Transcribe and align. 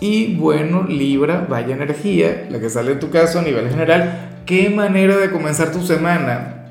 Y 0.00 0.36
bueno, 0.36 0.84
Libra, 0.84 1.46
vaya 1.48 1.74
energía, 1.74 2.46
la 2.50 2.60
que 2.60 2.70
sale 2.70 2.92
en 2.92 3.00
tu 3.00 3.10
caso 3.10 3.40
a 3.40 3.42
nivel 3.42 3.68
general. 3.68 4.30
¿Qué 4.46 4.70
manera 4.70 5.16
de 5.16 5.30
comenzar 5.30 5.72
tu 5.72 5.82
semana? 5.82 6.66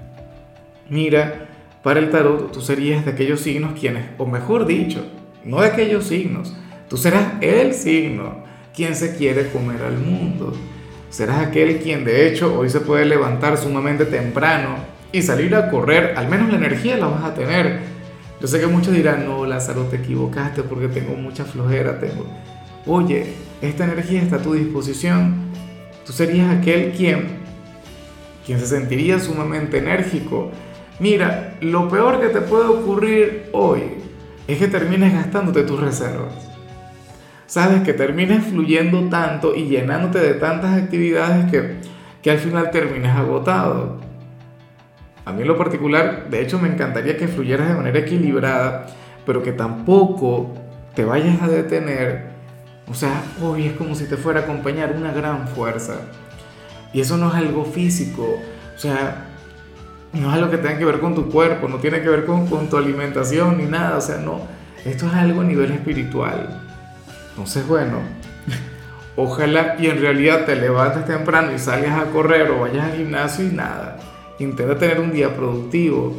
Mira, 0.89 1.47
para 1.83 1.99
el 1.99 2.09
tarot 2.09 2.51
tú 2.51 2.61
serías 2.61 3.03
de 3.03 3.11
aquellos 3.11 3.41
signos 3.41 3.77
quienes, 3.77 4.05
o 4.17 4.25
mejor 4.25 4.65
dicho, 4.65 5.05
no 5.43 5.61
de 5.61 5.67
aquellos 5.67 6.05
signos, 6.05 6.55
tú 6.89 6.97
serás 6.97 7.33
el 7.41 7.73
signo 7.73 8.43
quien 8.73 8.95
se 8.95 9.15
quiere 9.15 9.49
comer 9.49 9.81
al 9.83 9.97
mundo. 9.97 10.53
Serás 11.09 11.45
aquel 11.45 11.79
quien 11.79 12.05
de 12.05 12.27
hecho 12.27 12.57
hoy 12.57 12.69
se 12.69 12.79
puede 12.79 13.05
levantar 13.05 13.57
sumamente 13.57 14.05
temprano 14.05 14.75
y 15.11 15.21
salir 15.21 15.55
a 15.55 15.69
correr, 15.69 16.13
al 16.15 16.29
menos 16.29 16.49
la 16.49 16.57
energía 16.57 16.97
la 16.97 17.07
vas 17.07 17.23
a 17.23 17.33
tener. 17.33 17.79
Yo 18.39 18.47
sé 18.47 18.59
que 18.59 18.67
muchos 18.67 18.93
dirán, 18.93 19.25
no, 19.25 19.45
Lázaro, 19.45 19.83
te 19.83 19.97
equivocaste 19.97 20.63
porque 20.63 20.87
tengo 20.87 21.15
mucha 21.15 21.43
flojera, 21.43 21.99
tengo 21.99 22.25
oye, 22.87 23.33
esta 23.61 23.83
energía 23.83 24.21
está 24.21 24.37
a 24.37 24.41
tu 24.41 24.53
disposición, 24.53 25.35
tú 26.05 26.13
serías 26.13 26.49
aquel 26.49 26.91
quien, 26.91 27.27
quien 28.45 28.59
se 28.59 28.67
sentiría 28.67 29.19
sumamente 29.19 29.79
enérgico. 29.79 30.51
Mira, 30.99 31.55
lo 31.61 31.89
peor 31.89 32.19
que 32.19 32.29
te 32.29 32.41
puede 32.41 32.65
ocurrir 32.67 33.49
hoy 33.53 33.81
es 34.47 34.57
que 34.57 34.67
termines 34.67 35.13
gastándote 35.13 35.63
tus 35.63 35.79
reservas. 35.79 36.33
Sabes 37.45 37.81
que 37.83 37.93
termines 37.93 38.45
fluyendo 38.45 39.09
tanto 39.09 39.55
y 39.55 39.67
llenándote 39.67 40.19
de 40.19 40.33
tantas 40.33 40.77
actividades 40.81 41.49
que, 41.51 41.75
que 42.21 42.31
al 42.31 42.39
final 42.39 42.71
termines 42.71 43.15
agotado. 43.15 43.99
A 45.25 45.33
mí 45.33 45.41
en 45.41 45.47
lo 45.47 45.57
particular, 45.57 46.29
de 46.29 46.41
hecho 46.41 46.59
me 46.59 46.69
encantaría 46.69 47.17
que 47.17 47.27
fluyeras 47.27 47.69
de 47.69 47.75
manera 47.75 47.99
equilibrada, 47.99 48.87
pero 49.25 49.43
que 49.43 49.51
tampoco 49.51 50.53
te 50.95 51.05
vayas 51.05 51.41
a 51.41 51.47
detener 51.47 52.36
o 52.89 52.93
sea, 52.93 53.21
hoy 53.41 53.67
es 53.67 53.73
como 53.73 53.95
si 53.95 54.05
te 54.05 54.15
fuera 54.15 54.41
a 54.41 54.43
acompañar 54.43 54.93
una 54.95 55.11
gran 55.11 55.47
fuerza. 55.49 55.95
Y 56.93 57.01
eso 57.01 57.17
no 57.17 57.29
es 57.29 57.35
algo 57.35 57.65
físico. 57.65 58.39
O 58.75 58.79
sea, 58.79 59.25
no 60.13 60.29
es 60.29 60.33
algo 60.33 60.49
que 60.49 60.57
tenga 60.57 60.77
que 60.77 60.85
ver 60.85 60.99
con 60.99 61.13
tu 61.13 61.29
cuerpo, 61.29 61.67
no 61.67 61.77
tiene 61.77 62.01
que 62.01 62.09
ver 62.09 62.25
con, 62.25 62.47
con 62.47 62.69
tu 62.69 62.77
alimentación 62.77 63.57
ni 63.57 63.65
nada. 63.65 63.97
O 63.97 64.01
sea, 64.01 64.17
no. 64.17 64.41
Esto 64.85 65.07
es 65.07 65.13
algo 65.13 65.41
a 65.41 65.43
nivel 65.43 65.71
espiritual. 65.71 66.61
Entonces, 67.31 67.67
bueno, 67.67 67.97
ojalá 69.17 69.75
y 69.77 69.87
en 69.87 69.99
realidad 69.99 70.45
te 70.45 70.55
levantes 70.55 71.05
temprano 71.05 71.51
y 71.51 71.59
salgas 71.59 71.99
a 71.99 72.05
correr 72.11 72.49
o 72.51 72.61
vayas 72.61 72.85
al 72.85 72.97
gimnasio 72.97 73.45
y 73.45 73.51
nada. 73.51 73.97
Intenta 74.39 74.77
tener 74.77 75.01
un 75.01 75.11
día 75.11 75.35
productivo. 75.35 76.15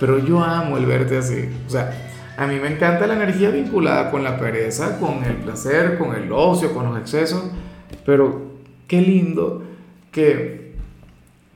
Pero 0.00 0.18
yo 0.18 0.42
amo 0.42 0.78
el 0.78 0.86
verte 0.86 1.18
así. 1.18 1.50
O 1.66 1.70
sea, 1.70 1.92
a 2.36 2.46
mí 2.46 2.56
me 2.60 2.68
encanta 2.68 3.06
la 3.06 3.14
energía 3.14 3.50
vinculada 3.50 4.10
con 4.10 4.22
la 4.22 4.38
pereza, 4.38 4.98
con 4.98 5.24
el 5.24 5.36
placer, 5.36 5.98
con 5.98 6.14
el 6.14 6.30
ocio, 6.30 6.74
con 6.74 6.86
los 6.86 6.98
excesos, 6.98 7.44
pero 8.04 8.52
qué 8.86 9.00
lindo 9.00 9.62
que, 10.12 10.74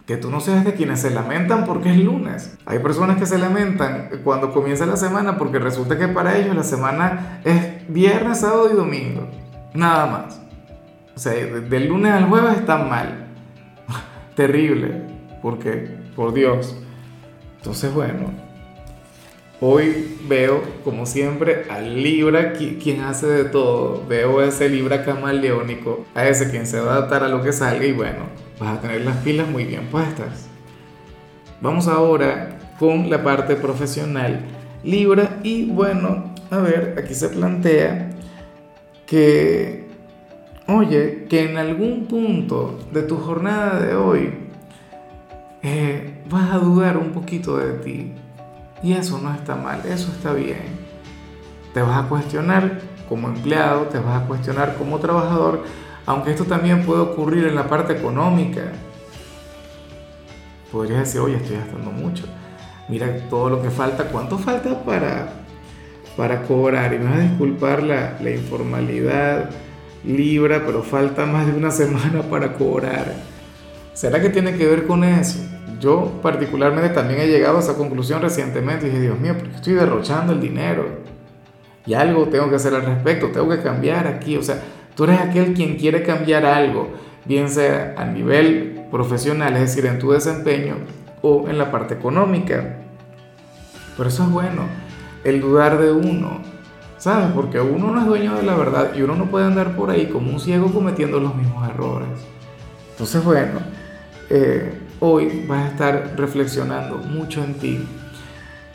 que 0.06 0.16
tú 0.16 0.30
no 0.30 0.40
seas 0.40 0.64
de 0.64 0.74
quienes 0.74 1.00
se 1.00 1.10
lamentan 1.10 1.66
porque 1.66 1.90
es 1.90 1.98
lunes. 1.98 2.56
Hay 2.64 2.78
personas 2.78 3.18
que 3.18 3.26
se 3.26 3.38
lamentan 3.38 4.08
cuando 4.24 4.52
comienza 4.52 4.86
la 4.86 4.96
semana 4.96 5.36
porque 5.36 5.58
resulta 5.58 5.98
que 5.98 6.08
para 6.08 6.38
ellos 6.38 6.56
la 6.56 6.64
semana 6.64 7.40
es 7.44 7.86
viernes, 7.88 8.40
sábado 8.40 8.70
y 8.72 8.76
domingo, 8.76 9.28
nada 9.74 10.06
más. 10.06 10.40
O 11.14 11.18
sea, 11.18 11.32
del 11.34 11.88
lunes 11.88 12.12
al 12.12 12.26
jueves 12.26 12.56
están 12.56 12.88
mal. 12.88 13.26
Terrible, 14.34 15.02
porque, 15.42 15.98
por 16.16 16.32
Dios. 16.32 16.76
Entonces, 17.58 17.92
bueno, 17.92 18.32
Hoy 19.62 20.16
veo, 20.26 20.62
como 20.84 21.04
siempre, 21.04 21.66
al 21.68 22.02
Libra, 22.02 22.54
quien 22.54 23.02
hace 23.02 23.26
de 23.26 23.44
todo. 23.44 24.02
Veo 24.08 24.38
a 24.38 24.46
ese 24.46 24.70
Libra 24.70 25.04
camaleónico, 25.04 26.06
a 26.14 26.26
ese 26.26 26.50
quien 26.50 26.66
se 26.66 26.80
va 26.80 26.94
a 26.94 26.96
adaptar 26.96 27.24
a 27.24 27.28
lo 27.28 27.42
que 27.42 27.52
salga 27.52 27.84
y 27.84 27.92
bueno, 27.92 28.20
vas 28.58 28.78
a 28.78 28.80
tener 28.80 29.02
las 29.02 29.18
pilas 29.18 29.46
muy 29.46 29.64
bien 29.64 29.88
puestas. 29.88 30.48
Vamos 31.60 31.88
ahora 31.88 32.58
con 32.78 33.10
la 33.10 33.22
parte 33.22 33.54
profesional 33.54 34.40
Libra 34.82 35.40
y 35.42 35.66
bueno, 35.66 36.32
a 36.50 36.56
ver, 36.56 36.96
aquí 36.98 37.12
se 37.12 37.28
plantea 37.28 38.12
que, 39.06 39.88
oye, 40.68 41.26
que 41.28 41.50
en 41.50 41.58
algún 41.58 42.06
punto 42.06 42.78
de 42.92 43.02
tu 43.02 43.18
jornada 43.18 43.78
de 43.78 43.94
hoy 43.94 44.32
eh, 45.62 46.22
vas 46.30 46.50
a 46.50 46.56
dudar 46.56 46.96
un 46.96 47.10
poquito 47.10 47.58
de 47.58 47.74
ti 47.74 48.12
y 48.82 48.92
eso 48.92 49.18
no 49.18 49.34
está 49.34 49.54
mal, 49.54 49.80
eso 49.86 50.10
está 50.12 50.32
bien. 50.32 50.78
Te 51.74 51.82
vas 51.82 52.04
a 52.04 52.08
cuestionar 52.08 52.80
como 53.08 53.28
empleado, 53.28 53.82
te 53.86 53.98
vas 53.98 54.22
a 54.22 54.26
cuestionar 54.26 54.76
como 54.76 54.98
trabajador, 54.98 55.64
aunque 56.06 56.30
esto 56.30 56.44
también 56.44 56.84
puede 56.84 57.00
ocurrir 57.00 57.46
en 57.46 57.54
la 57.54 57.68
parte 57.68 57.92
económica. 57.92 58.72
Podrías 60.72 61.00
decir, 61.00 61.20
oye, 61.20 61.36
estoy 61.36 61.56
gastando 61.56 61.90
mucho. 61.90 62.24
Mira 62.88 63.28
todo 63.28 63.50
lo 63.50 63.62
que 63.62 63.70
falta, 63.70 64.04
¿cuánto 64.04 64.38
falta 64.38 64.82
para, 64.84 65.28
para 66.16 66.42
cobrar? 66.42 66.94
Y 66.94 66.98
me 66.98 67.04
vas 67.04 67.18
a 67.18 67.20
disculpar 67.20 67.82
la, 67.82 68.16
la 68.20 68.30
informalidad, 68.30 69.50
Libra, 70.04 70.62
pero 70.64 70.82
falta 70.82 71.26
más 71.26 71.46
de 71.46 71.52
una 71.52 71.70
semana 71.72 72.22
para 72.22 72.54
cobrar. 72.54 73.12
¿Será 73.92 74.20
que 74.20 74.30
tiene 74.30 74.56
que 74.56 74.66
ver 74.66 74.86
con 74.86 75.04
eso? 75.04 75.49
Yo 75.80 76.20
particularmente 76.22 76.90
también 76.90 77.20
he 77.20 77.26
llegado 77.26 77.56
a 77.56 77.60
esa 77.60 77.74
conclusión 77.74 78.20
recientemente 78.20 78.86
dije, 78.86 79.00
Dios 79.00 79.18
mío, 79.18 79.34
porque 79.38 79.56
estoy 79.56 79.72
derrochando 79.72 80.34
el 80.34 80.40
dinero? 80.40 80.84
Y 81.86 81.94
algo 81.94 82.26
tengo 82.26 82.50
que 82.50 82.56
hacer 82.56 82.74
al 82.74 82.84
respecto, 82.84 83.28
tengo 83.28 83.48
que 83.48 83.62
cambiar 83.62 84.06
aquí. 84.06 84.36
O 84.36 84.42
sea, 84.42 84.60
tú 84.94 85.04
eres 85.04 85.18
aquel 85.20 85.54
quien 85.54 85.76
quiere 85.76 86.02
cambiar 86.02 86.44
algo, 86.44 86.90
bien 87.24 87.48
sea 87.48 87.94
a 87.96 88.04
nivel 88.04 88.84
profesional, 88.90 89.54
es 89.54 89.60
decir, 89.60 89.86
en 89.86 89.98
tu 89.98 90.10
desempeño 90.10 90.76
o 91.22 91.48
en 91.48 91.56
la 91.56 91.70
parte 91.70 91.94
económica. 91.94 92.76
Pero 93.96 94.08
eso 94.08 94.24
es 94.24 94.30
bueno, 94.30 94.62
el 95.24 95.40
dudar 95.40 95.78
de 95.78 95.92
uno, 95.92 96.42
¿sabes? 96.98 97.28
Porque 97.34 97.58
uno 97.58 97.90
no 97.90 98.00
es 98.00 98.06
dueño 98.06 98.36
de 98.36 98.42
la 98.42 98.54
verdad 98.54 98.92
y 98.94 99.00
uno 99.00 99.16
no 99.16 99.30
puede 99.30 99.46
andar 99.46 99.74
por 99.76 99.90
ahí 99.90 100.06
como 100.06 100.30
un 100.30 100.40
ciego 100.40 100.70
cometiendo 100.72 101.18
los 101.20 101.34
mismos 101.34 101.66
errores. 101.70 102.08
Entonces, 102.90 103.24
bueno, 103.24 103.60
eh, 104.28 104.78
hoy 105.00 105.44
vas 105.46 105.64
a 105.64 105.68
estar 105.68 106.14
reflexionando 106.16 106.98
mucho 106.98 107.42
en 107.42 107.54
ti. 107.54 107.86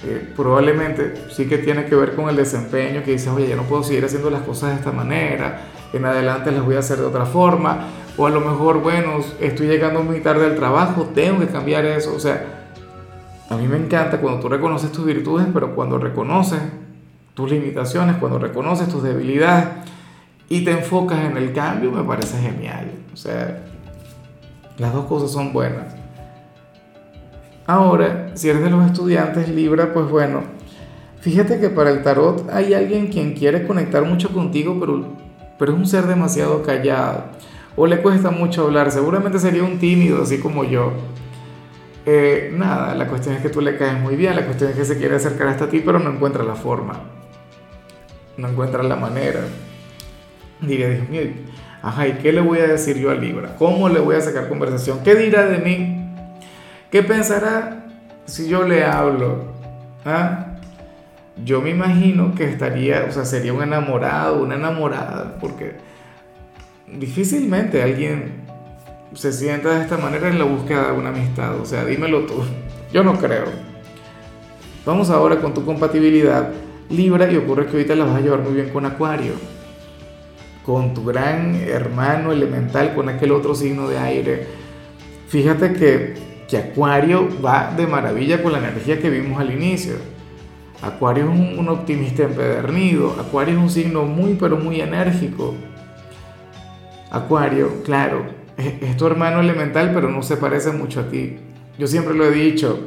Eh, 0.04 0.34
probablemente 0.36 1.14
sí 1.32 1.48
que 1.48 1.58
tiene 1.58 1.86
que 1.86 1.96
ver 1.96 2.16
con 2.16 2.30
el 2.30 2.36
desempeño, 2.36 3.02
que 3.04 3.12
dices, 3.12 3.30
oye, 3.30 3.48
ya 3.48 3.56
no 3.56 3.64
puedo 3.64 3.84
seguir 3.84 4.06
haciendo 4.06 4.30
las 4.30 4.42
cosas 4.42 4.72
de 4.72 4.76
esta 4.76 4.92
manera, 4.92 5.62
en 5.94 6.06
adelante 6.06 6.52
las 6.52 6.64
voy 6.64 6.76
a 6.76 6.80
hacer 6.80 6.98
de 6.98 7.06
otra 7.06 7.26
forma, 7.26 7.88
o 8.18 8.28
a 8.28 8.30
lo 8.30 8.42
mejor, 8.42 8.82
bueno, 8.82 9.20
estoy 9.40 9.68
llegando 9.68 10.04
muy 10.04 10.20
tarde 10.20 10.46
al 10.46 10.56
trabajo, 10.56 11.10
tengo 11.16 11.40
que 11.40 11.48
cambiar 11.48 11.86
eso, 11.86 12.14
o 12.14 12.20
sea, 12.20 12.46
a 13.50 13.56
mí 13.58 13.68
me 13.68 13.78
encanta 13.78 14.20
cuando 14.20 14.42
tú 14.42 14.50
reconoces 14.50 14.92
tus 14.92 15.06
virtudes, 15.06 15.48
pero 15.54 15.74
cuando 15.74 15.98
reconoces 15.98 16.60
tus 17.34 17.50
limitaciones, 17.50 18.18
cuando 18.18 18.38
reconoces 18.38 18.90
tus 18.90 19.02
debilidades 19.02 19.68
y 20.50 20.64
te 20.64 20.72
enfocas 20.72 21.26
en 21.26 21.38
el 21.38 21.54
cambio, 21.54 21.92
me 21.92 22.04
parece 22.04 22.38
genial, 22.40 22.92
o 23.14 23.18
sea, 23.18 23.64
las 24.78 24.94
dos 24.94 25.06
cosas 25.06 25.32
son 25.32 25.54
buenas. 25.54 25.95
Ahora, 27.68 28.32
si 28.36 28.50
eres 28.50 28.62
de 28.64 28.70
los 28.70 28.86
estudiantes 28.86 29.50
Libra, 29.50 29.92
pues 29.92 30.08
bueno, 30.08 30.44
fíjate 31.22 31.60
que 31.60 31.70
para 31.70 31.90
el 31.90 32.04
tarot 32.04 32.48
hay 32.52 32.76
alguien 32.76 33.08
quien 33.08 33.34
quiere 33.34 33.66
conectar 33.66 34.04
mucho 34.04 34.30
contigo, 34.30 34.78
pero, 34.80 35.04
pero 35.58 35.72
es 35.72 35.78
un 35.78 35.88
ser 35.88 36.06
demasiado 36.06 36.62
callado. 36.62 37.24
O 37.76 37.88
le 37.88 38.02
cuesta 38.02 38.30
mucho 38.30 38.66
hablar, 38.66 38.92
seguramente 38.92 39.40
sería 39.40 39.64
un 39.64 39.80
tímido, 39.80 40.22
así 40.22 40.40
como 40.40 40.64
yo. 40.64 40.94
Eh, 42.06 42.54
nada, 42.56 42.94
la 42.94 43.08
cuestión 43.08 43.36
es 43.36 43.42
que 43.42 43.50
tú 43.50 43.62
le 43.62 43.78
caes 43.78 44.00
muy 44.00 44.16
bien, 44.16 44.36
la 44.36 44.46
cuestión 44.46 44.70
es 44.70 44.76
que 44.76 44.86
se 44.86 44.98
quiere 44.98 45.16
acercar 45.16 45.48
hasta 45.48 45.68
ti, 45.68 45.82
pero 45.84 45.98
no 45.98 46.12
encuentra 46.12 46.44
la 46.44 46.54
forma. 46.54 47.02
No 48.38 48.48
encuentra 48.48 48.84
la 48.84 48.96
manera. 48.96 49.40
Diría, 50.62 50.90
Dios 50.90 51.10
mío, 51.10 51.22
ajá, 51.82 52.08
¿y 52.08 52.14
qué 52.14 52.32
le 52.32 52.42
voy 52.42 52.60
a 52.60 52.68
decir 52.68 52.98
yo 52.98 53.10
a 53.10 53.16
Libra? 53.16 53.56
¿Cómo 53.58 53.90
le 53.90 54.00
voy 54.00 54.16
a 54.16 54.22
sacar 54.22 54.48
conversación? 54.48 55.00
¿Qué 55.04 55.16
dirá 55.16 55.48
de 55.48 55.58
mí? 55.58 56.05
¿Qué 56.96 57.04
pensará 57.04 57.88
si 58.24 58.48
yo 58.48 58.64
le 58.64 58.86
hablo? 58.86 59.48
¿Ah? 60.06 60.56
Yo 61.44 61.60
me 61.60 61.72
imagino 61.72 62.34
que 62.34 62.46
estaría, 62.46 63.06
o 63.10 63.12
sea, 63.12 63.26
sería 63.26 63.52
un 63.52 63.62
enamorado, 63.62 64.42
una 64.42 64.56
enamorada, 64.56 65.38
porque 65.42 65.74
difícilmente 66.88 67.84
alguien 67.84 68.46
se 69.14 69.34
sienta 69.34 69.72
de 69.72 69.82
esta 69.82 69.98
manera 69.98 70.30
en 70.30 70.40
la 70.40 70.46
búsqueda 70.46 70.94
de 70.94 70.98
una 70.98 71.10
amistad. 71.10 71.60
O 71.60 71.66
sea, 71.66 71.84
dímelo 71.84 72.22
tú. 72.22 72.36
Yo 72.94 73.04
no 73.04 73.20
creo. 73.20 73.48
Vamos 74.86 75.10
ahora 75.10 75.42
con 75.42 75.54
tu 75.54 75.66
compatibilidad 75.66 76.50
Libra 76.90 77.30
y 77.30 77.36
ocurre 77.36 77.66
que 77.66 77.74
ahorita 77.74 77.94
la 77.96 78.06
vas 78.06 78.16
a 78.16 78.22
llevar 78.22 78.40
muy 78.40 78.54
bien 78.54 78.70
con 78.70 78.86
Acuario. 78.86 79.34
Con 80.66 80.94
tu 80.94 81.04
gran 81.04 81.56
hermano 81.56 82.32
elemental, 82.32 82.96
con 82.96 83.10
aquel 83.10 83.34
otro 83.34 83.54
signo 83.54 83.90
de 83.90 83.98
aire. 83.98 84.48
Fíjate 85.28 85.74
que, 85.74 86.35
que 86.48 86.58
Acuario 86.58 87.28
va 87.44 87.74
de 87.76 87.88
maravilla 87.88 88.42
con 88.42 88.52
la 88.52 88.60
energía 88.60 89.00
que 89.00 89.10
vimos 89.10 89.40
al 89.40 89.52
inicio. 89.52 89.96
Acuario 90.82 91.24
es 91.24 91.58
un, 91.58 91.68
optimista 91.70 92.24
empedernido. 92.24 93.16
Acuario 93.20 93.56
es 93.56 93.62
un 93.62 93.70
signo 93.70 94.04
muy, 94.04 94.36
pero 94.36 94.58
muy 94.58 94.82
enérgico. 94.82 95.56
Acuario, 97.12 97.84
claro, 97.84 98.26
es, 98.58 98.98
tu 98.98 99.08
hermano 99.08 99.40
elemental, 99.40 99.92
pero 99.94 100.10
no 100.10 100.22
se 100.22 100.38
parece 100.38 100.72
mucho 100.72 101.00
a 101.00 101.10
ti. 101.10 101.38
Yo 101.80 101.88
siempre 101.88 102.14
lo 102.14 102.26
he 102.26 102.32
dicho, 102.32 102.80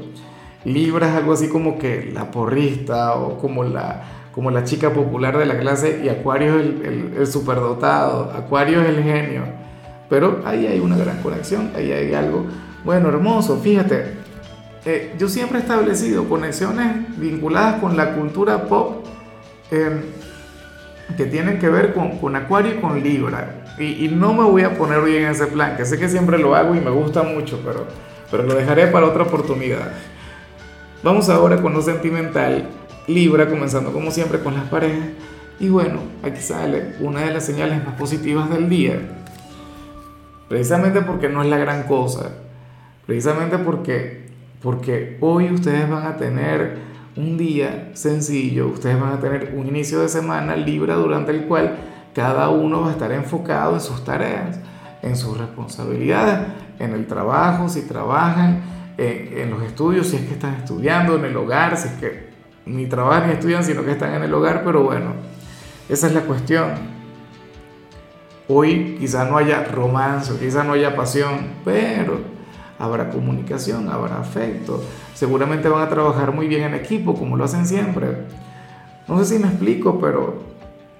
Libra 0.64 1.08
es 1.08 1.14
algo 1.14 1.32
así 1.32 1.48
como 1.48 1.78
que 1.78 2.10
la 2.12 2.30
porrista 2.30 3.14
o 3.14 3.38
como 3.38 3.64
la, 3.64 4.02
como 4.32 4.50
la 4.50 4.64
chica 4.64 4.92
popular 4.92 5.36
de 5.36 5.46
la 5.46 5.58
clase 5.58 6.02
y 6.04 6.08
Acuario 6.08 6.58
es 6.58 6.66
el, 6.66 7.14
el, 7.18 7.26
superdotado, 7.26 8.32
Acuario 8.32 8.82
es 8.82 8.88
el 8.88 9.02
genio. 9.02 9.42
Pero 10.08 10.40
ahí 10.44 10.66
hay 10.66 10.80
una 10.80 10.96
gran 10.96 11.22
conexión, 11.22 11.70
ahí 11.76 11.92
hay 11.92 12.14
algo, 12.14 12.46
bueno, 12.84 13.08
hermoso, 13.08 13.58
fíjate, 13.58 14.14
eh, 14.84 15.14
yo 15.18 15.28
siempre 15.28 15.58
he 15.58 15.62
establecido 15.62 16.28
conexiones 16.28 17.18
vinculadas 17.18 17.80
con 17.80 17.96
la 17.96 18.14
cultura 18.14 18.64
pop 18.64 19.04
em, 19.70 20.00
que 21.16 21.26
tienen 21.26 21.58
que 21.58 21.68
ver 21.68 21.92
con, 21.94 22.18
con 22.18 22.36
Acuario 22.36 22.74
y 22.74 22.80
con 22.80 23.02
Libra. 23.02 23.64
Y, 23.78 24.08
no 24.08 24.32
me 24.32 24.42
voy 24.42 24.62
a 24.62 24.76
poner 24.76 24.98
hoy 24.98 25.16
en 25.16 25.26
ese 25.26 25.46
plan, 25.46 25.76
que 25.76 25.84
sé 25.84 25.98
que 25.98 26.08
siempre 26.08 26.38
lo 26.38 26.54
hago 26.54 26.74
y 26.74 26.80
me 26.80 26.90
gusta 26.90 27.22
mucho, 27.22 27.60
pero, 27.64 27.86
pero 28.30 28.42
lo 28.42 28.54
dejaré 28.54 28.88
para 28.88 29.06
otra 29.06 29.22
oportunidad. 29.22 29.92
Vamos 31.02 31.28
ahora 31.28 31.62
con 31.62 31.74
lo 31.74 31.82
sentimental. 31.82 32.66
Libra, 33.06 33.48
comenzando 33.48 33.92
como 33.92 34.10
siempre 34.10 34.40
con 34.40 34.54
las 34.54 34.64
parejas. 34.64 35.08
Y 35.60 35.68
bueno, 35.68 36.00
aquí 36.22 36.40
sale 36.40 36.94
una 37.00 37.20
de 37.20 37.34
las 37.34 37.44
señales 37.44 37.84
más 37.84 37.94
positivas 37.94 38.50
del 38.50 38.68
día. 38.68 38.98
Precisamente 40.48 41.02
porque 41.02 41.28
no 41.28 41.42
es 41.42 41.48
la 41.48 41.58
gran 41.58 41.84
cosa. 41.84 42.30
Precisamente 43.08 43.56
porque, 43.56 44.26
porque 44.60 45.16
hoy 45.22 45.50
ustedes 45.50 45.88
van 45.88 46.06
a 46.06 46.18
tener 46.18 46.76
un 47.16 47.38
día 47.38 47.90
sencillo, 47.94 48.68
ustedes 48.68 49.00
van 49.00 49.14
a 49.14 49.18
tener 49.18 49.54
un 49.56 49.66
inicio 49.66 50.00
de 50.00 50.10
semana 50.10 50.54
Libra 50.54 50.94
durante 50.96 51.30
el 51.30 51.46
cual 51.46 51.74
cada 52.14 52.50
uno 52.50 52.82
va 52.82 52.88
a 52.88 52.90
estar 52.90 53.10
enfocado 53.12 53.72
en 53.72 53.80
sus 53.80 54.04
tareas, 54.04 54.60
en 55.00 55.16
sus 55.16 55.38
responsabilidades, 55.38 56.48
en 56.78 56.92
el 56.92 57.06
trabajo, 57.06 57.70
si 57.70 57.88
trabajan, 57.88 58.60
en, 58.98 59.48
los 59.48 59.62
estudios, 59.62 60.08
si 60.08 60.16
es 60.16 60.26
que 60.26 60.34
están 60.34 60.56
estudiando, 60.56 61.16
en 61.16 61.24
el 61.24 61.36
hogar, 61.38 61.78
si 61.78 61.88
es 61.88 61.94
que 61.94 62.28
ni 62.66 62.84
trabajan 62.84 63.28
ni 63.28 63.32
estudian, 63.36 63.64
sino 63.64 63.86
que 63.86 63.92
están 63.92 64.12
en 64.16 64.24
el 64.24 64.34
hogar, 64.34 64.64
pero 64.66 64.82
bueno, 64.82 65.14
esa 65.88 66.08
es 66.08 66.12
la 66.12 66.20
cuestión. 66.20 66.72
Hoy 68.48 68.98
quizá 69.00 69.24
no 69.24 69.38
haya 69.38 69.64
romance, 69.64 70.34
quizá 70.38 70.62
no 70.62 70.74
haya 70.74 70.94
pasión, 70.94 71.54
pero 71.64 72.36
habrá 72.78 73.10
comunicación, 73.10 73.88
habrá 73.88 74.18
afecto. 74.18 74.82
Seguramente 75.14 75.68
van 75.68 75.82
a 75.82 75.88
trabajar 75.88 76.32
muy 76.32 76.48
bien 76.48 76.62
en 76.62 76.74
equipo, 76.74 77.14
como 77.14 77.36
lo 77.36 77.44
hacen 77.44 77.66
siempre. 77.66 78.24
No 79.06 79.18
sé 79.18 79.36
si 79.36 79.42
me 79.42 79.48
explico, 79.48 79.98
pero 80.00 80.48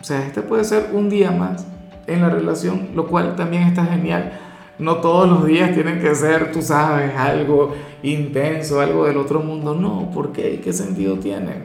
o 0.01 0.05
sea, 0.05 0.25
este 0.25 0.43
puede 0.43 0.65
ser 0.65 0.91
un 0.93 1.11
día 1.11 1.31
más 1.31 1.67
en 2.07 2.23
la 2.23 2.31
relación, 2.31 2.91
lo 2.95 3.07
cual 3.07 3.37
también 3.37 3.65
está 3.65 3.85
genial. 3.85 4.39
No 4.79 4.99
todos 4.99 5.29
los 5.29 5.45
días 5.45 5.75
tienen 5.75 6.01
que 6.01 6.15
ser, 6.15 6.53
tú 6.53 6.63
sabes, 6.63 7.15
algo 7.17 7.75
intenso, 8.03 8.81
algo 8.81 9.07
del 9.07 9.17
otro 9.17 9.41
mundo. 9.41 9.75
No, 9.75 10.11
¿por 10.13 10.33
qué? 10.33 10.61
¿Qué 10.61 10.73
sentido 10.73 11.19
tiene? 11.19 11.63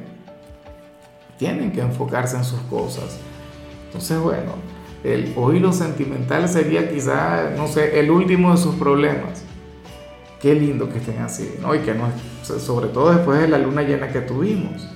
Tienen 1.38 1.72
que 1.72 1.82
enfocarse 1.82 2.38
en 2.38 2.44
sus 2.44 2.60
cosas. 2.62 3.20
Entonces, 3.86 4.20
bueno, 4.20 4.54
el, 5.04 5.32
hoy 5.36 5.60
lo 5.60 5.72
sentimental 5.72 6.50
sería 6.50 6.90
quizá, 6.90 7.52
no 7.56 7.68
sé, 7.68 8.00
el 8.00 8.10
último 8.10 8.52
de 8.52 8.58
sus 8.58 8.74
problemas. 8.76 9.44
Qué 10.44 10.54
lindo 10.54 10.90
que 10.90 11.00
estén 11.00 11.20
así, 11.20 11.56
¿no? 11.60 11.74
Y 11.74 11.80
que 11.80 11.96
no, 11.96 12.12
sobre 12.44 12.90
todo 12.90 13.16
después 13.16 13.42
de 13.42 13.48
la 13.48 13.58
luna 13.58 13.82
llena 13.82 14.10
que 14.10 14.22
tuvimos 14.22 14.88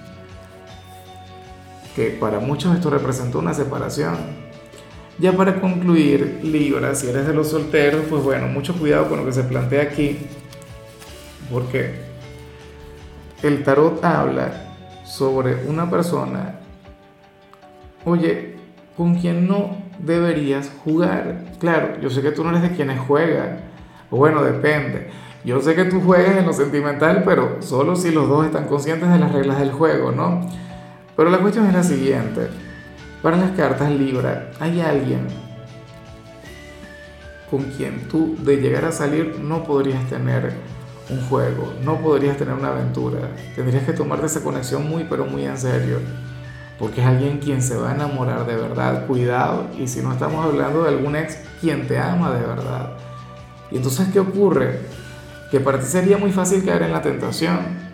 que 1.97 2.11
para 2.11 2.39
muchos 2.39 2.75
esto 2.75 2.91
representó 2.91 3.39
una 3.39 3.55
separación. 3.55 4.17
Ya 5.17 5.31
para 5.31 5.59
concluir, 5.59 6.41
Libra, 6.43 6.93
si 6.93 7.09
eres 7.09 7.25
de 7.25 7.33
los 7.33 7.49
solteros, 7.49 8.03
pues 8.07 8.23
bueno, 8.23 8.47
mucho 8.47 8.75
cuidado 8.75 9.09
con 9.09 9.17
lo 9.17 9.25
que 9.25 9.31
se 9.31 9.43
plantea 9.43 9.81
aquí, 9.81 10.19
porque 11.51 11.95
el 13.41 13.63
tarot 13.63 14.05
habla 14.05 14.75
sobre 15.05 15.55
una 15.67 15.89
persona, 15.89 16.59
oye, 18.05 18.57
con 18.95 19.15
quien 19.15 19.47
no 19.47 19.77
deberías 19.97 20.71
jugar. 20.83 21.45
Claro, 21.59 21.99
yo 21.99 22.11
sé 22.11 22.21
que 22.21 22.29
tú 22.29 22.43
no 22.43 22.51
eres 22.51 22.61
de 22.61 22.75
quienes 22.75 22.99
juegan, 22.99 23.61
o 24.11 24.17
bueno, 24.17 24.43
depende. 24.43 25.09
Yo 25.47 25.61
sé 25.61 25.75
que 25.75 25.85
tú 25.85 26.01
juegas 26.01 26.35
en 26.35 26.45
lo 26.45 26.51
sentimental, 26.51 27.23
pero 27.23 27.61
solo 27.61 27.95
si 27.95 28.11
los 28.11 28.27
dos 28.27 28.45
están 28.45 28.65
conscientes 28.67 29.09
de 29.09 29.17
las 29.17 29.31
reglas 29.31 29.59
del 29.59 29.71
juego, 29.71 30.11
¿no? 30.11 30.45
Pero 31.15 31.29
la 31.29 31.37
cuestión 31.37 31.65
es 31.67 31.73
la 31.73 31.83
siguiente. 31.83 32.49
Para 33.23 33.37
las 33.37 33.51
cartas 33.51 33.89
Libra, 33.89 34.51
hay 34.59 34.81
alguien 34.81 35.25
con 37.49 37.63
quien 37.63 38.09
tú 38.09 38.35
de 38.39 38.57
llegar 38.57 38.83
a 38.83 38.91
salir 38.91 39.39
no 39.41 39.63
podrías 39.63 40.05
tener 40.09 40.51
un 41.09 41.21
juego, 41.29 41.71
no 41.81 41.95
podrías 42.01 42.35
tener 42.35 42.53
una 42.53 42.67
aventura. 42.67 43.29
Tendrías 43.55 43.85
que 43.85 43.93
tomarte 43.93 44.25
esa 44.25 44.43
conexión 44.43 44.85
muy 44.85 45.05
pero 45.05 45.25
muy 45.25 45.45
en 45.45 45.57
serio. 45.57 45.99
Porque 46.77 46.99
es 46.99 47.07
alguien 47.07 47.37
quien 47.37 47.61
se 47.61 47.77
va 47.77 47.91
a 47.91 47.95
enamorar 47.95 48.45
de 48.45 48.57
verdad. 48.57 49.07
Cuidado. 49.07 49.67
Y 49.79 49.87
si 49.87 50.01
no 50.01 50.11
estamos 50.11 50.43
hablando 50.43 50.83
de 50.83 50.89
algún 50.89 51.15
ex 51.15 51.37
quien 51.61 51.87
te 51.87 51.97
ama 51.97 52.31
de 52.31 52.45
verdad. 52.45 52.97
Y 53.71 53.77
entonces, 53.77 54.09
¿qué 54.11 54.19
ocurre? 54.19 55.06
Que 55.51 55.59
para 55.59 55.79
ti 55.79 55.85
sería 55.85 56.17
muy 56.17 56.31
fácil 56.31 56.63
caer 56.63 56.83
en 56.83 56.91
la 56.91 57.01
tentación 57.01 57.87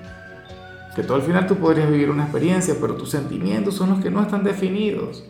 que 0.96 1.04
tú 1.04 1.14
al 1.14 1.22
final 1.22 1.48
tú 1.48 1.56
podrías 1.56 1.90
vivir 1.90 2.10
una 2.10 2.24
experiencia, 2.24 2.76
pero 2.80 2.96
tus 2.96 3.10
sentimientos 3.10 3.76
son 3.76 3.90
los 3.90 4.00
que 4.00 4.12
no 4.12 4.22
están 4.22 4.44
definidos. 4.44 5.24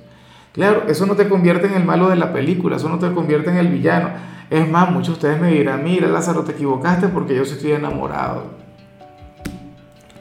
Claro, 0.52 0.84
eso 0.88 1.06
no 1.06 1.16
te 1.16 1.28
convierte 1.30 1.68
en 1.68 1.74
el 1.74 1.86
malo 1.86 2.10
de 2.10 2.16
la 2.16 2.34
película, 2.34 2.76
eso 2.76 2.90
no 2.90 3.00
te 3.00 3.12
convierte 3.14 3.50
en 3.50 3.58
el 3.58 3.70
villano. 3.70 4.10
Es 4.50 4.70
más, 4.70 4.92
muchos 4.92 5.08
de 5.08 5.14
ustedes 5.14 5.42
me 5.42 5.52
dirán, 5.52 5.84
mira 5.84 6.08
Lázaro, 6.08 6.44
te 6.44 6.52
equivocaste 6.52 7.08
porque 7.08 7.36
yo 7.36 7.46
sí 7.46 7.54
estoy 7.54 7.72
enamorado. 7.72 8.52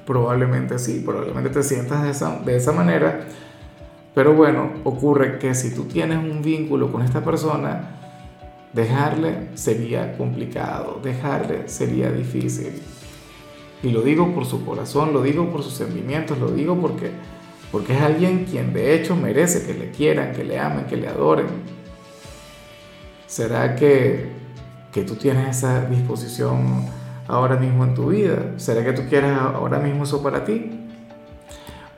Probablemente 0.06 0.78
sí, 0.78 1.02
probablemente 1.04 1.50
te 1.50 1.62
sientas 1.62 2.02
de 2.02 2.10
esa, 2.10 2.38
de 2.44 2.56
esa 2.56 2.72
manera, 2.72 3.26
pero 4.14 4.34
bueno, 4.34 4.70
ocurre 4.84 5.38
que 5.38 5.54
si 5.54 5.74
tú 5.74 5.84
tienes 5.84 6.18
un 6.18 6.42
vínculo 6.42 6.90
con 6.90 7.02
esta 7.02 7.22
persona, 7.22 8.01
dejarle 8.72 9.48
sería 9.54 10.16
complicado, 10.16 11.00
dejarle 11.02 11.68
sería 11.68 12.10
difícil. 12.10 12.72
Y 13.82 13.90
lo 13.90 14.02
digo 14.02 14.32
por 14.34 14.46
su 14.46 14.64
corazón, 14.64 15.12
lo 15.12 15.22
digo 15.22 15.50
por 15.50 15.62
sus 15.62 15.74
sentimientos, 15.74 16.38
lo 16.38 16.50
digo 16.50 16.80
porque, 16.80 17.10
porque 17.70 17.94
es 17.94 18.02
alguien 18.02 18.44
quien 18.44 18.72
de 18.72 18.94
hecho 18.94 19.16
merece 19.16 19.66
que 19.66 19.74
le 19.74 19.90
quieran, 19.90 20.32
que 20.32 20.44
le 20.44 20.58
amen, 20.58 20.86
que 20.86 20.96
le 20.96 21.08
adoren. 21.08 21.46
¿Será 23.26 23.74
que, 23.74 24.30
que 24.92 25.02
tú 25.02 25.16
tienes 25.16 25.56
esa 25.56 25.86
disposición 25.86 26.86
ahora 27.26 27.56
mismo 27.56 27.84
en 27.84 27.94
tu 27.94 28.10
vida? 28.10 28.52
¿Será 28.56 28.84
que 28.84 28.92
tú 28.92 29.02
quieres 29.08 29.32
ahora 29.32 29.78
mismo 29.78 30.04
eso 30.04 30.22
para 30.22 30.44
ti? 30.44 30.70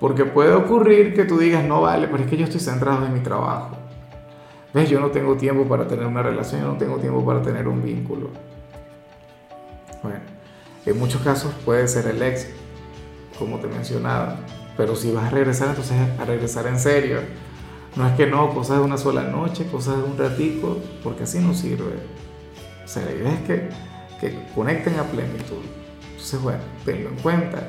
Porque 0.00 0.24
puede 0.24 0.54
ocurrir 0.54 1.14
que 1.14 1.24
tú 1.24 1.38
digas, 1.38 1.64
no 1.64 1.82
vale, 1.82 2.08
pero 2.08 2.24
es 2.24 2.30
que 2.30 2.36
yo 2.36 2.44
estoy 2.44 2.60
centrado 2.60 3.04
en 3.04 3.12
mi 3.12 3.20
trabajo. 3.20 3.76
¿Ves? 4.74 4.90
Yo 4.90 4.98
no 4.98 5.10
tengo 5.10 5.36
tiempo 5.36 5.64
para 5.68 5.86
tener 5.86 6.04
una 6.04 6.22
relación, 6.22 6.62
yo 6.62 6.66
no 6.66 6.74
tengo 6.74 6.96
tiempo 6.98 7.24
para 7.24 7.40
tener 7.40 7.68
un 7.68 7.80
vínculo. 7.80 8.30
Bueno, 10.02 10.18
en 10.84 10.98
muchos 10.98 11.22
casos 11.22 11.54
puede 11.64 11.86
ser 11.86 12.08
el 12.08 12.20
ex, 12.20 12.48
como 13.38 13.58
te 13.58 13.68
mencionaba, 13.68 14.36
pero 14.76 14.96
si 14.96 15.12
vas 15.12 15.26
a 15.26 15.30
regresar, 15.30 15.68
entonces 15.68 15.96
a 16.18 16.24
regresar 16.24 16.66
en 16.66 16.80
serio. 16.80 17.20
No 17.94 18.08
es 18.08 18.14
que 18.14 18.26
no, 18.26 18.52
cosas 18.52 18.78
de 18.78 18.84
una 18.84 18.98
sola 18.98 19.22
noche, 19.22 19.68
cosas 19.68 19.98
de 19.98 20.02
un 20.02 20.18
ratico, 20.18 20.78
porque 21.04 21.22
así 21.22 21.38
no 21.38 21.54
sirve. 21.54 21.94
O 22.84 22.88
sea, 22.88 23.04
la 23.04 23.12
idea 23.12 23.32
es 23.32 23.40
que, 23.42 23.68
que 24.20 24.36
conecten 24.56 24.98
a 24.98 25.04
plenitud. 25.04 25.62
Entonces, 26.10 26.42
bueno, 26.42 26.58
tenlo 26.84 27.10
en 27.10 27.16
cuenta. 27.16 27.68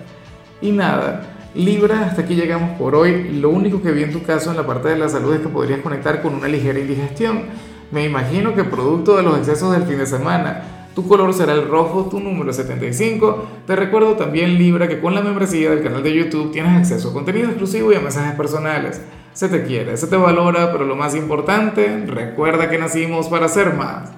Y 0.59 0.71
nada, 0.71 1.34
Libra, 1.55 2.07
hasta 2.07 2.23
aquí 2.23 2.35
llegamos 2.35 2.77
por 2.77 2.95
hoy. 2.95 3.29
Lo 3.39 3.49
único 3.49 3.81
que 3.81 3.91
vi 3.91 4.03
en 4.03 4.11
tu 4.11 4.23
caso 4.23 4.51
en 4.51 4.57
la 4.57 4.67
parte 4.67 4.89
de 4.89 4.97
la 4.97 5.07
salud 5.07 5.33
es 5.33 5.39
que 5.39 5.47
podrías 5.47 5.79
conectar 5.79 6.21
con 6.21 6.35
una 6.35 6.49
ligera 6.49 6.79
indigestión. 6.79 7.43
Me 7.91 8.03
imagino 8.03 8.53
que 8.53 8.65
producto 8.65 9.15
de 9.15 9.23
los 9.23 9.37
excesos 9.37 9.71
del 9.71 9.83
fin 9.83 9.97
de 9.97 10.05
semana 10.05 10.89
tu 10.93 11.07
color 11.07 11.33
será 11.33 11.53
el 11.53 11.67
rojo, 11.67 12.07
tu 12.09 12.19
número 12.19 12.51
75. 12.51 13.45
Te 13.67 13.75
recuerdo 13.75 14.15
también, 14.15 14.57
Libra, 14.57 14.89
que 14.89 14.99
con 14.99 15.15
la 15.15 15.21
membresía 15.21 15.69
del 15.69 15.81
canal 15.81 16.03
de 16.03 16.13
YouTube 16.13 16.51
tienes 16.51 16.77
acceso 16.77 17.09
a 17.09 17.13
contenido 17.13 17.47
exclusivo 17.47 17.91
y 17.91 17.95
a 17.95 18.01
mensajes 18.01 18.35
personales. 18.35 19.01
Se 19.31 19.47
te 19.47 19.63
quiere, 19.63 19.95
se 19.95 20.07
te 20.07 20.17
valora, 20.17 20.73
pero 20.73 20.85
lo 20.85 20.95
más 20.95 21.15
importante, 21.15 22.05
recuerda 22.05 22.69
que 22.69 22.77
nacimos 22.77 23.27
para 23.27 23.47
ser 23.47 23.73
más. 23.73 24.11